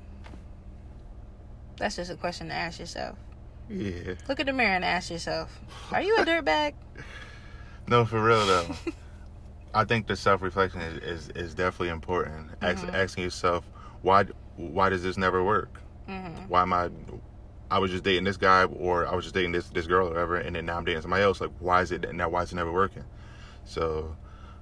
[1.77, 3.17] That's just a question to ask yourself.
[3.69, 4.15] Yeah.
[4.27, 5.59] Look at the mirror and ask yourself,
[5.91, 6.73] Are you a dirtbag?
[7.86, 8.77] No, for real though.
[9.73, 12.51] I think the self reflection is, is, is definitely important.
[12.62, 12.93] Ask, Mhm.
[12.93, 13.65] Asking yourself,
[14.01, 14.23] why
[14.55, 15.81] why does this never work?
[16.07, 16.89] hmm Why am I?
[17.71, 20.10] I was just dating this guy, or I was just dating this this girl, or
[20.12, 21.41] whatever, and then now I'm dating somebody else.
[21.41, 22.30] Like, why is it now?
[22.30, 23.04] Why is it never working?
[23.65, 24.15] So,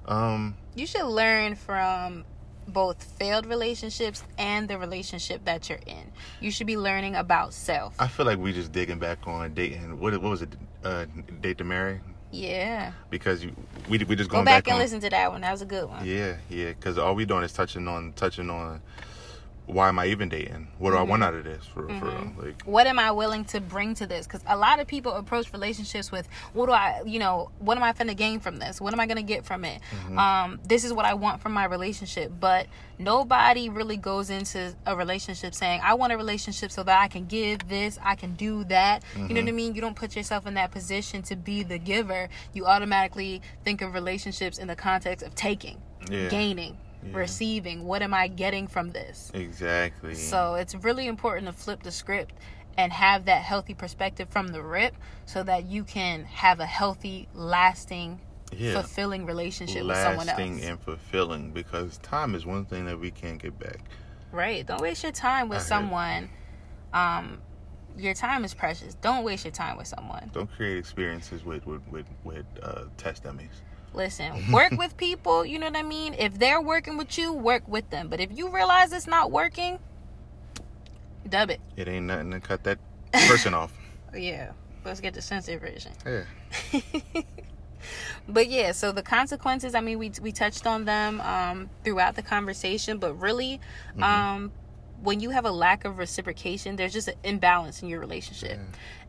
[0.06, 2.24] um, You should learn from
[2.68, 6.12] both failed relationships and the relationship that you're in.
[6.40, 7.96] You should be learning about self.
[8.00, 10.00] I feel like we just digging back on dating.
[10.00, 10.56] What what was it?
[10.84, 11.06] Uh,
[11.42, 12.02] date to marry.
[12.32, 12.94] Yeah.
[13.10, 13.56] Because you,
[13.90, 15.42] we we just Go back, back, and on, listen to that one.
[15.42, 16.06] That was a good one.
[16.06, 16.70] Yeah, yeah.
[16.70, 18.82] Because all we doing is touching on touching on
[19.68, 20.68] why am I even dating?
[20.80, 21.10] What do I Mm-hmm.
[21.10, 21.66] want out of this?
[21.66, 22.32] For real, for real.
[22.38, 24.28] Like what am I willing to bring to this?
[24.28, 27.84] Because a lot of people approach relationships with, what do I, you know, what am
[27.84, 28.82] I finna gain from this?
[28.82, 29.82] What am I gonna get from it?
[30.18, 32.32] Um, this is what I want from my relationship.
[32.40, 32.68] But
[33.00, 37.26] nobody really goes into a relationship saying, I want a relationship so that I can
[37.26, 39.04] give this, I can do that.
[39.16, 39.76] You know what I mean?
[39.76, 42.30] You don't put yourself in that position to be the giver.
[42.54, 46.28] You automatically think of relationships in the context of taking, Yeah.
[46.30, 47.18] gaining, Yeah.
[47.18, 47.86] receiving.
[47.86, 49.32] What am I getting from this?
[49.34, 50.16] exactly.
[50.16, 52.34] So it's really important to flip the script
[52.78, 57.28] and have that healthy perspective from the rip so that you can have a healthy,
[57.34, 58.20] lasting,
[58.56, 58.74] yeah.
[58.74, 60.66] fulfilling relationship with someone lasting else.
[60.66, 63.80] and fulfilling because time is one thing that we can't get back.
[64.32, 64.66] right.
[64.66, 66.30] Don't waste your time with I someone.
[66.94, 67.40] Um
[67.98, 68.94] your time is precious.
[68.96, 70.30] Don't waste your time with someone.
[70.34, 73.62] Don't create experiences with with with, with uh, test dummies.
[73.94, 76.14] Listen, work with people, you know what I mean?
[76.18, 78.08] If they're working with you, work with them.
[78.08, 79.80] But if you realize it's not working,
[81.28, 81.60] dub it.
[81.76, 82.80] It ain't nothing to cut that
[83.28, 83.74] person off.
[84.16, 84.52] Yeah.
[84.86, 85.92] Let's get the sensitive version.
[86.06, 86.82] Yeah.
[88.28, 92.22] but yeah so the consequences i mean we, we touched on them um, throughout the
[92.22, 93.60] conversation but really
[93.94, 94.04] Mm-hmm.
[94.04, 94.52] um,
[95.02, 98.60] when you have a lack of reciprocation there's just an imbalance in your relationship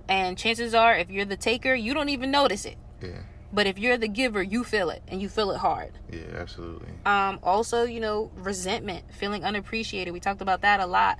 [0.08, 3.10] and chances are if you're the taker you don't even notice it Yeah.
[3.52, 6.20] But if you're the giver you feel it and you feel it hard Yeah.
[6.38, 6.88] Absolutely.
[7.06, 11.18] um, also you know resentment feeling unappreciated we talked about that a lot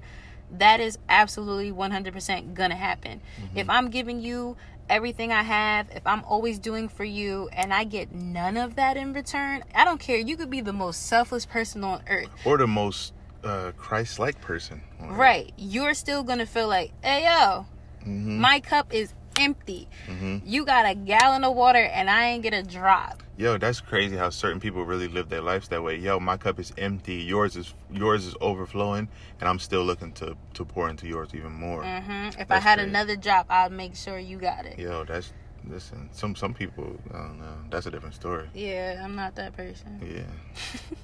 [0.51, 3.21] that is absolutely 100% gonna happen
[3.55, 4.57] if i'm giving you
[4.89, 8.97] everything i have if i'm always doing for you and i get none of that
[8.97, 12.59] in return i don't care you could be the most selfless person on earth Or
[12.59, 13.13] the most
[13.45, 14.83] uh, Christ-like person.
[15.01, 17.67] on right you're still gonna feel like hey yo
[18.07, 18.39] Mhm.
[18.39, 19.15] my cup is
[19.47, 20.41] empty Mhm.
[20.45, 24.17] you got a gallon of water and i ain't get a drop Yo, that's crazy
[24.17, 25.97] how certain people really live their lives that way.
[25.97, 27.15] Yo, my cup is empty.
[27.33, 29.09] Yours is yours is overflowing,
[29.41, 31.83] and I'm still looking to to pour into yours even more.
[31.83, 32.91] hmm if i had crazy.
[32.91, 35.33] another drop, i'd make sure you got it Yo, that's
[35.67, 36.11] listen.
[36.13, 37.57] Some some people, I don't know.
[37.71, 38.47] That's a different story.
[38.55, 40.33] yeah i'm not that person Yeah.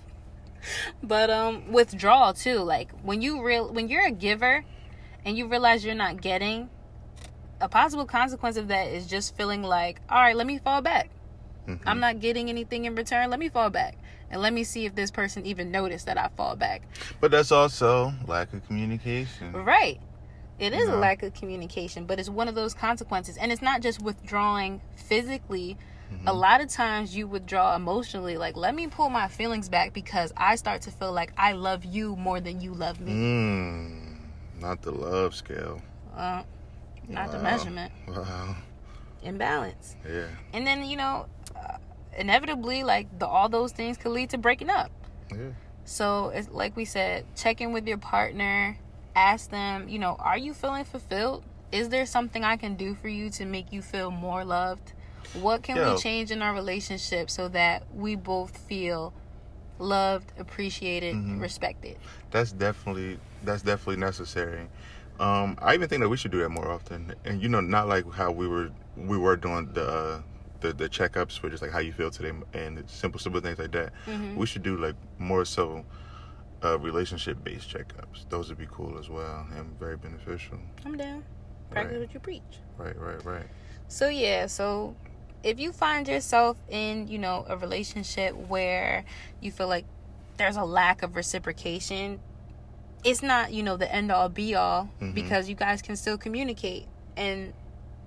[1.02, 4.64] but um withdrawal too like when you real when you're a giver
[5.24, 6.68] and you realize you're not getting
[7.60, 11.10] a possible consequence of that is just feeling like all right let me fall back.
[11.66, 11.80] Mhm.
[11.86, 13.28] i'm not getting anything in return.
[13.30, 13.96] Let me fall back.
[14.30, 16.82] And let me see if this person even noticed that i fall back.
[17.20, 19.52] But that's also lack of communication.
[19.52, 20.00] right.
[20.58, 23.36] It is a lack of communication but it's one of those consequences.
[23.36, 25.76] And it's not just withdrawing physically.
[26.26, 28.38] A lot of times you withdraw emotionally.
[28.38, 31.84] Like let me pull my feelings back because i start to feel like i love
[31.84, 33.12] you more than you love me.
[33.12, 34.16] Mm,
[34.60, 35.82] not the love scale.
[36.16, 36.42] uh,
[37.08, 38.56] not the measurement Wow.
[39.22, 40.26] imbalance Yeah.
[40.52, 41.78] and then you know uh,
[42.16, 44.90] inevitably like the, all those things could lead to breaking up
[45.32, 45.50] Yeah.
[45.84, 48.78] so it's like we said check in with your partner
[49.16, 53.08] ask them you know are you feeling fulfilled is there something i can do for
[53.08, 54.92] you to make you feel more loved
[55.34, 55.94] what can Yo.
[55.94, 59.12] we change in our relationship so that we both feel
[59.78, 61.40] loved appreciated Mhm.
[61.40, 61.96] respected
[62.30, 64.66] That's definitely that's definitely necessary.
[65.20, 67.14] Um, I even think that we should do that more often.
[67.24, 70.22] And you know, not like how we were we were doing the uh,
[70.60, 73.72] the the checkups for just like how you feel today and simple simple things like
[73.72, 73.92] that.
[74.06, 74.36] Mhm.
[74.36, 75.84] We should do like more so
[76.64, 78.28] uh, relationship based checkups.
[78.28, 80.58] Those would be cool as well and very beneficial.
[80.84, 81.22] i'm down
[81.70, 82.00] practice Right.
[82.00, 82.42] what you preach
[82.78, 83.46] Right, right, right.
[83.88, 84.94] So yeah, so
[85.42, 89.04] if you find yourself in, you know, a relationship where
[89.40, 89.84] you feel like
[90.36, 92.20] there's a lack of reciprocation,
[93.04, 95.14] it's not, you know, the end all be all Mhm.
[95.14, 96.86] because you guys can still communicate.
[97.16, 97.52] And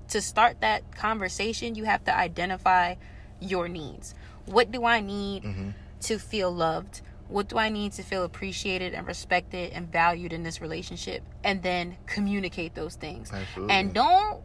[0.09, 2.95] to start that conversation, you have to identify
[3.39, 4.13] your needs.
[4.45, 5.69] What do I need hmm
[6.01, 7.01] to feel loved?
[7.27, 11.23] What do I need to feel appreciated and respected and valued in this relationship?
[11.43, 13.31] And then communicate those things.
[13.31, 13.75] Absolutely.
[13.75, 14.41] And don't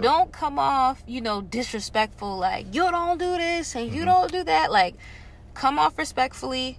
[0.00, 4.06] don't come off, you know, disrespectful like you don't do this and you Mhm.
[4.06, 4.72] don't do that.
[4.72, 4.96] Like
[5.54, 6.78] come off respectfully,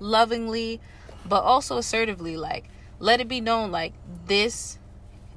[0.00, 0.80] lovingly,
[1.28, 2.64] but also assertively like
[2.98, 3.92] let it be known like
[4.26, 4.78] this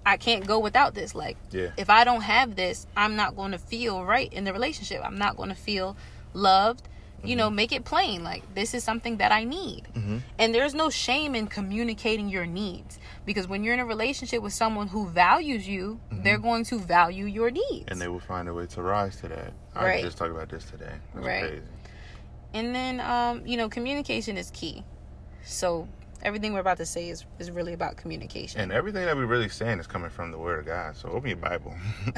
[0.03, 1.13] I can't go without this.
[1.13, 1.69] Like Yeah.
[1.77, 4.99] if I don't have this, I'm not going to feel right in the relationship.
[5.03, 5.95] I'm not going to feel
[6.33, 6.87] loved.
[7.23, 9.83] You know, make it plain like this is something that I need.
[9.93, 14.41] hmm And there's no shame in communicating your needs because when you're in a relationship
[14.41, 17.69] with someone who values you, they're going to value your needs.
[17.85, 17.91] Mm-hmm.
[17.91, 19.53] And they will find a way to rise to that.
[19.75, 20.01] I Right.
[20.01, 20.95] just talked about this today.
[21.13, 21.43] That's Right.
[21.43, 21.65] crazy.
[22.55, 24.83] And then, um, you know, communication is key.
[25.43, 25.87] So
[26.23, 28.61] everything we're about to say is is really about communication.
[28.61, 30.95] And everything that we're really saying is coming from the Word of God.
[30.95, 31.73] So open your Bible.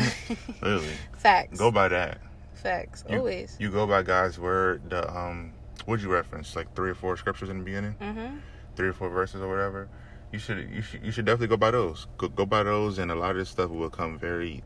[0.62, 0.94] Literally.
[1.18, 1.58] Facts.
[1.58, 2.20] Go by that.
[2.56, 3.04] Facts.
[3.10, 3.58] You, Always.
[3.60, 4.90] You go by God's Word.
[4.90, 5.54] The um,
[5.86, 6.56] what'd you reference?
[6.56, 8.38] Like three or four scriptures in the beginning, mm-hmm.
[8.76, 9.90] three or four verses or whatever.
[10.32, 12.08] You should you should you should definitely go by those.
[12.18, 14.64] Go, go by those, and a lot of this stuff will come very,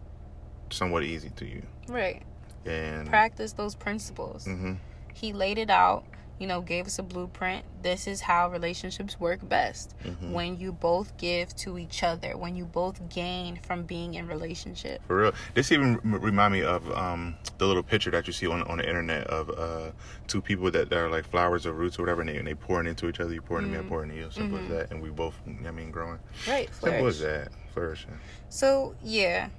[0.69, 1.63] somewhat easy to you.
[1.87, 2.23] Right.
[2.65, 4.45] And Practice those principles.
[4.45, 4.73] hmm
[5.13, 6.05] He laid it out.
[6.39, 7.65] You know, gave us a blueprint.
[7.81, 9.95] This is how relationships work best.
[10.03, 10.31] Mhm.
[10.31, 12.37] When you both give to each other.
[12.37, 15.01] When you both gain from being in relationship.
[15.07, 18.61] For real, this even remind me of um, the little picture that you see on
[18.63, 19.91] on the internet of uh,
[20.27, 22.55] two people that, that are like flowers or roots or whatever, and they, and they
[22.55, 23.33] pouring into each other.
[23.33, 24.29] You pouring into me, I pour into you.
[24.31, 26.19] Simple as that, and we both, I mean, growing.
[26.47, 26.69] Right.
[26.75, 28.19] Simple as that, flourishing.
[28.49, 29.49] So yeah,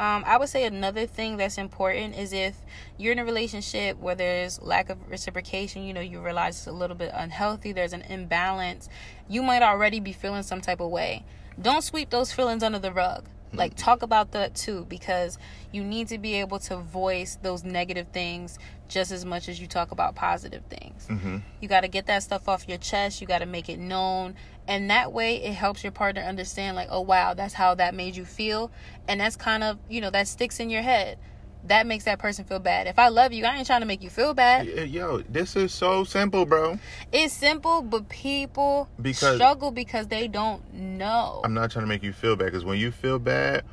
[0.00, 2.56] um, I would say another thing that's important is if
[2.96, 6.72] you're in a relationship where there's lack of reciprocation, you know, you realize it's a
[6.72, 8.88] little bit unhealthy, there's an imbalance,
[9.28, 11.22] you might already be feeling some type of way.
[11.60, 13.28] Don't sweep those feelings under the rug.
[13.52, 15.36] Like talk about that too because
[15.70, 18.58] you need to be able to voice those negative things
[18.88, 21.06] just as much as you talk about positive things.
[21.08, 23.20] hmm You got to get that stuff off your chest.
[23.20, 24.34] You got to make it known.
[24.70, 28.14] And that way, it helps your partner understand, like, oh, wow, that's how that made
[28.14, 28.70] you feel.
[29.08, 31.18] And that's kind of, you know, that sticks in your head.
[31.64, 32.86] That makes that person feel bad.
[32.86, 34.68] If I love you, I ain't trying to make you feel bad.
[34.88, 36.78] Yo, this is so simple, bro.
[37.10, 41.40] It's simple, but people Because- struggle because they don't know.
[41.42, 43.64] I'm not trying to make you feel bad because when you feel bad,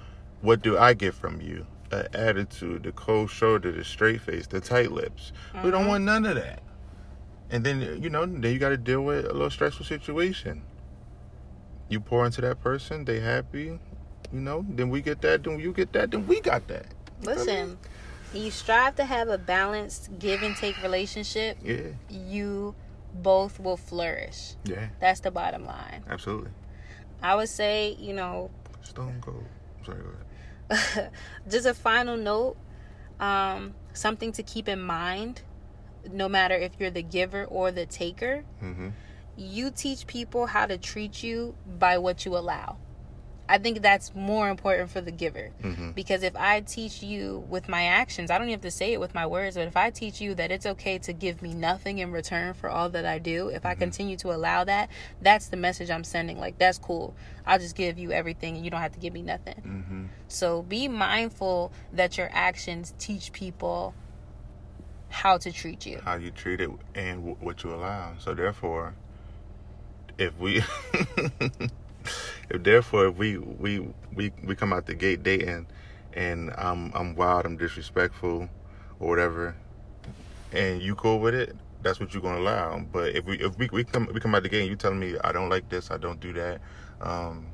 [0.42, 1.68] what do I get from you?
[1.92, 5.32] An attitude, the cold shoulder, the straight face, the tight lips.
[5.64, 5.90] We don't mm-hmm.
[5.90, 6.64] want none of that.
[7.52, 10.64] And then you know, then you got to deal with a little stressful situation.
[11.90, 13.80] You pour into that person, they happy,
[14.34, 14.66] you know.
[14.70, 15.44] Then we get that.
[15.44, 16.12] Then you get that.
[16.12, 16.86] Then we got that.
[17.24, 17.78] Listen,
[18.34, 22.76] you strive to have a balanced give and take relationship, Yeah, you
[23.14, 24.56] both will flourish.
[24.66, 26.04] yeah, That's the bottom line.
[26.10, 26.52] absolutely.
[27.24, 28.52] I would say, you know,
[28.84, 29.44] Stone cold.
[29.86, 30.10] Sorry, go
[30.70, 31.12] ahead.
[31.50, 32.58] just a final note
[33.20, 35.42] um, something to keep in mind
[36.12, 38.90] no matter if you're the giver or the taker Mm-hmm.
[39.38, 42.76] You teach people how to treat you by what you allow
[43.50, 45.92] i think that's more important for the giver Mm-hmm.
[45.92, 49.00] because if i teach you with my actions i don't even have to say it
[49.00, 52.00] with my words but if i teach you that it's okay to give me nothing
[52.00, 54.90] in return for all that i do if i continue to allow that
[55.22, 58.72] that's the message i'm sending like that's cool i'll just give you everything and you
[58.72, 60.06] don't have to give me nothing Mm-hmm.
[60.28, 63.94] so be mindful that your actions teach people
[65.10, 66.00] how to treat you.
[66.04, 68.12] how you treat it and w- what you allow.
[68.20, 68.94] So therefore,
[70.18, 70.62] if we,
[72.50, 75.68] if therefore if we we we we come out the gate dating,
[76.14, 78.50] and I'm I'm wild, I'm disrespectful,
[79.00, 79.56] or whatever,
[80.54, 82.80] and you cool with it, that's what you're gonna allow.
[82.92, 85.00] But if we if we, we come we come out the gate and you telling
[85.00, 86.62] me I don't like this, I don't do that,
[87.02, 87.48] um,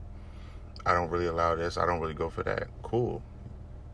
[0.86, 2.68] I don't really allow this, I don't really go for that.
[2.82, 3.22] Cool.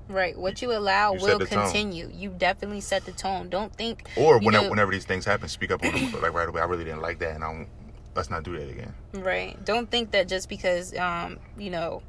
[0.09, 0.35] Right.
[0.35, 1.65] What you allow You will the tone.
[1.65, 2.09] continue.
[2.11, 3.47] You definitely set the tone.
[3.47, 6.49] Don't think Or whenever know- whenever these things happen, speak up on them like right
[6.49, 6.61] away.
[6.61, 7.67] I really didn't like that, and I don't.
[8.19, 8.93] Let's not do that again.
[9.13, 9.55] right.
[9.63, 12.03] Don't think that just because um, you know,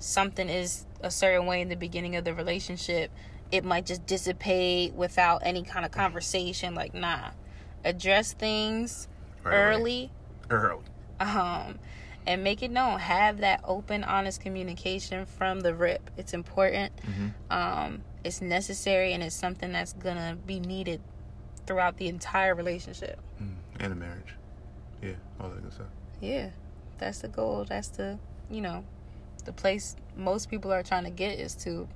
[0.00, 3.12] something is a certain way in the beginning of the relationship,
[3.52, 6.74] it might just dissipate without any kind of conversation.
[6.74, 7.30] Like, nah.
[7.84, 9.06] Address things
[9.44, 9.62] Right away.
[9.76, 10.10] early.
[10.50, 10.82] Early.
[11.20, 11.78] um
[12.26, 17.32] and make it known have that open honest communication from the rip it's important Mhm.
[17.50, 21.00] um it's necessary and it's something that's gonna be needed
[21.66, 24.34] throughout the entire relationship Mm, and a marriage.
[25.02, 25.86] Yeah, all that good stuff.
[26.20, 26.50] yeah
[26.98, 28.18] that's the goal that's the
[28.50, 28.84] you know
[29.44, 31.88] the place most people are trying to get is to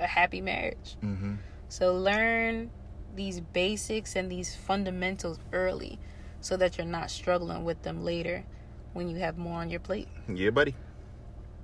[0.00, 1.34] a happy marriage Mm-hmm.
[1.68, 2.70] so learn
[3.14, 5.98] these basics and these fundamentals early
[6.40, 8.44] so that you're not struggling with them later
[8.94, 10.74] when you have more on your plate Yeah, buddy.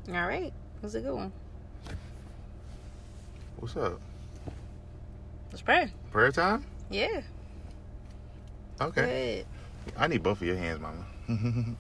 [0.09, 0.53] All right.
[0.83, 1.33] That's a good one.
[3.59, 4.01] What's up?
[5.53, 5.93] Let's pray.
[6.11, 6.65] Prayer time?
[6.91, 7.21] Yeah.
[8.81, 9.45] Okay.
[9.97, 11.05] I need both of your hands, Mama.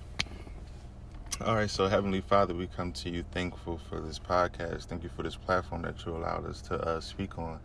[1.45, 4.85] All right, so Heavenly Father, we come to you thankful for this podcast.
[4.85, 7.61] Thank you for this platform that you allowed us to uh, speak on.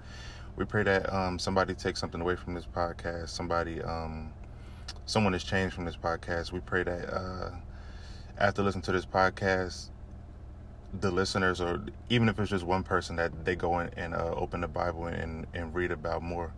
[0.56, 3.30] We pray that um, somebody takes something away from this podcast.
[3.30, 4.32] Somebody, um,
[5.06, 6.54] someone is changed from this podcast.
[6.54, 7.50] We pray that uh,
[8.38, 9.90] after listening to this podcast,
[11.02, 14.34] the listeners, or even if it's just one person, that they go in and uh,
[14.38, 16.54] open the Bible and, and read about more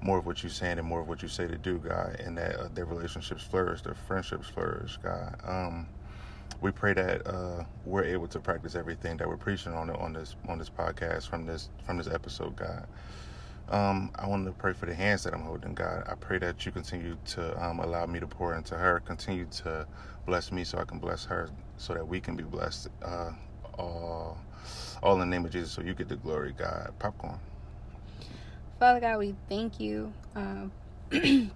[0.00, 2.36] more of what you're saying and more of what you say to do, God, and
[2.38, 5.36] that uh, their relationships flourish, their friendships flourish, God.
[5.44, 5.88] Um,
[6.60, 10.36] we pray that uh, we're able to practice everything that we're preaching on on this
[10.48, 12.86] on this podcast from this from this episode, God.
[13.70, 16.04] Um, I want to pray for the hands that I'm holding, God.
[16.08, 19.86] I pray that you continue to um, allow me to pour into her, continue to
[20.26, 22.88] bless me so I can bless her, so that we can be blessed.
[23.02, 23.32] Uh,
[23.78, 24.38] all,
[25.02, 26.92] all in the name of Jesus, so you get the glory, God.
[26.98, 27.38] Popcorn.
[28.78, 30.12] Father God, we thank you.
[30.36, 30.70] Um,
[31.10, 31.50] we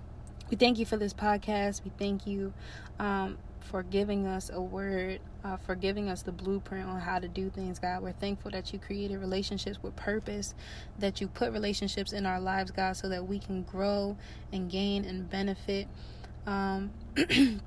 [0.59, 1.85] thank you for this podcast.
[1.85, 2.53] We thank you
[2.99, 7.29] um, for giving us a word, uh, for giving us the blueprint on how to
[7.29, 8.03] do things, God.
[8.03, 10.55] We're thankful that you created relationships with purpose,
[10.99, 14.17] that you put relationships in our lives, God, so that we can grow
[14.53, 15.87] and gain and benefit.
[16.45, 16.91] Um,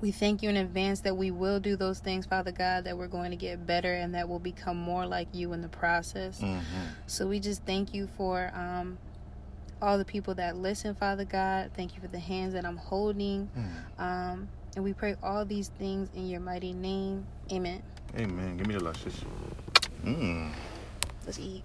[0.00, 3.08] we thank you in advance that we will do those things, Father God, that we're
[3.08, 6.40] going to get better and that we'll become more like you in the process.
[6.40, 6.60] Mm-hmm.
[7.06, 8.98] So we just thank you for um,
[9.82, 11.72] all the people that listen, Father God.
[11.76, 13.50] Thank you for the hands that I'm holding.
[13.56, 14.02] Mm.
[14.02, 17.26] Um, and we pray all these things in your mighty name.
[17.50, 17.82] Amen.
[18.16, 18.56] Amen.
[18.56, 19.20] Give me the luscious.
[20.04, 20.52] Mmm.
[21.26, 21.62] Let's eat.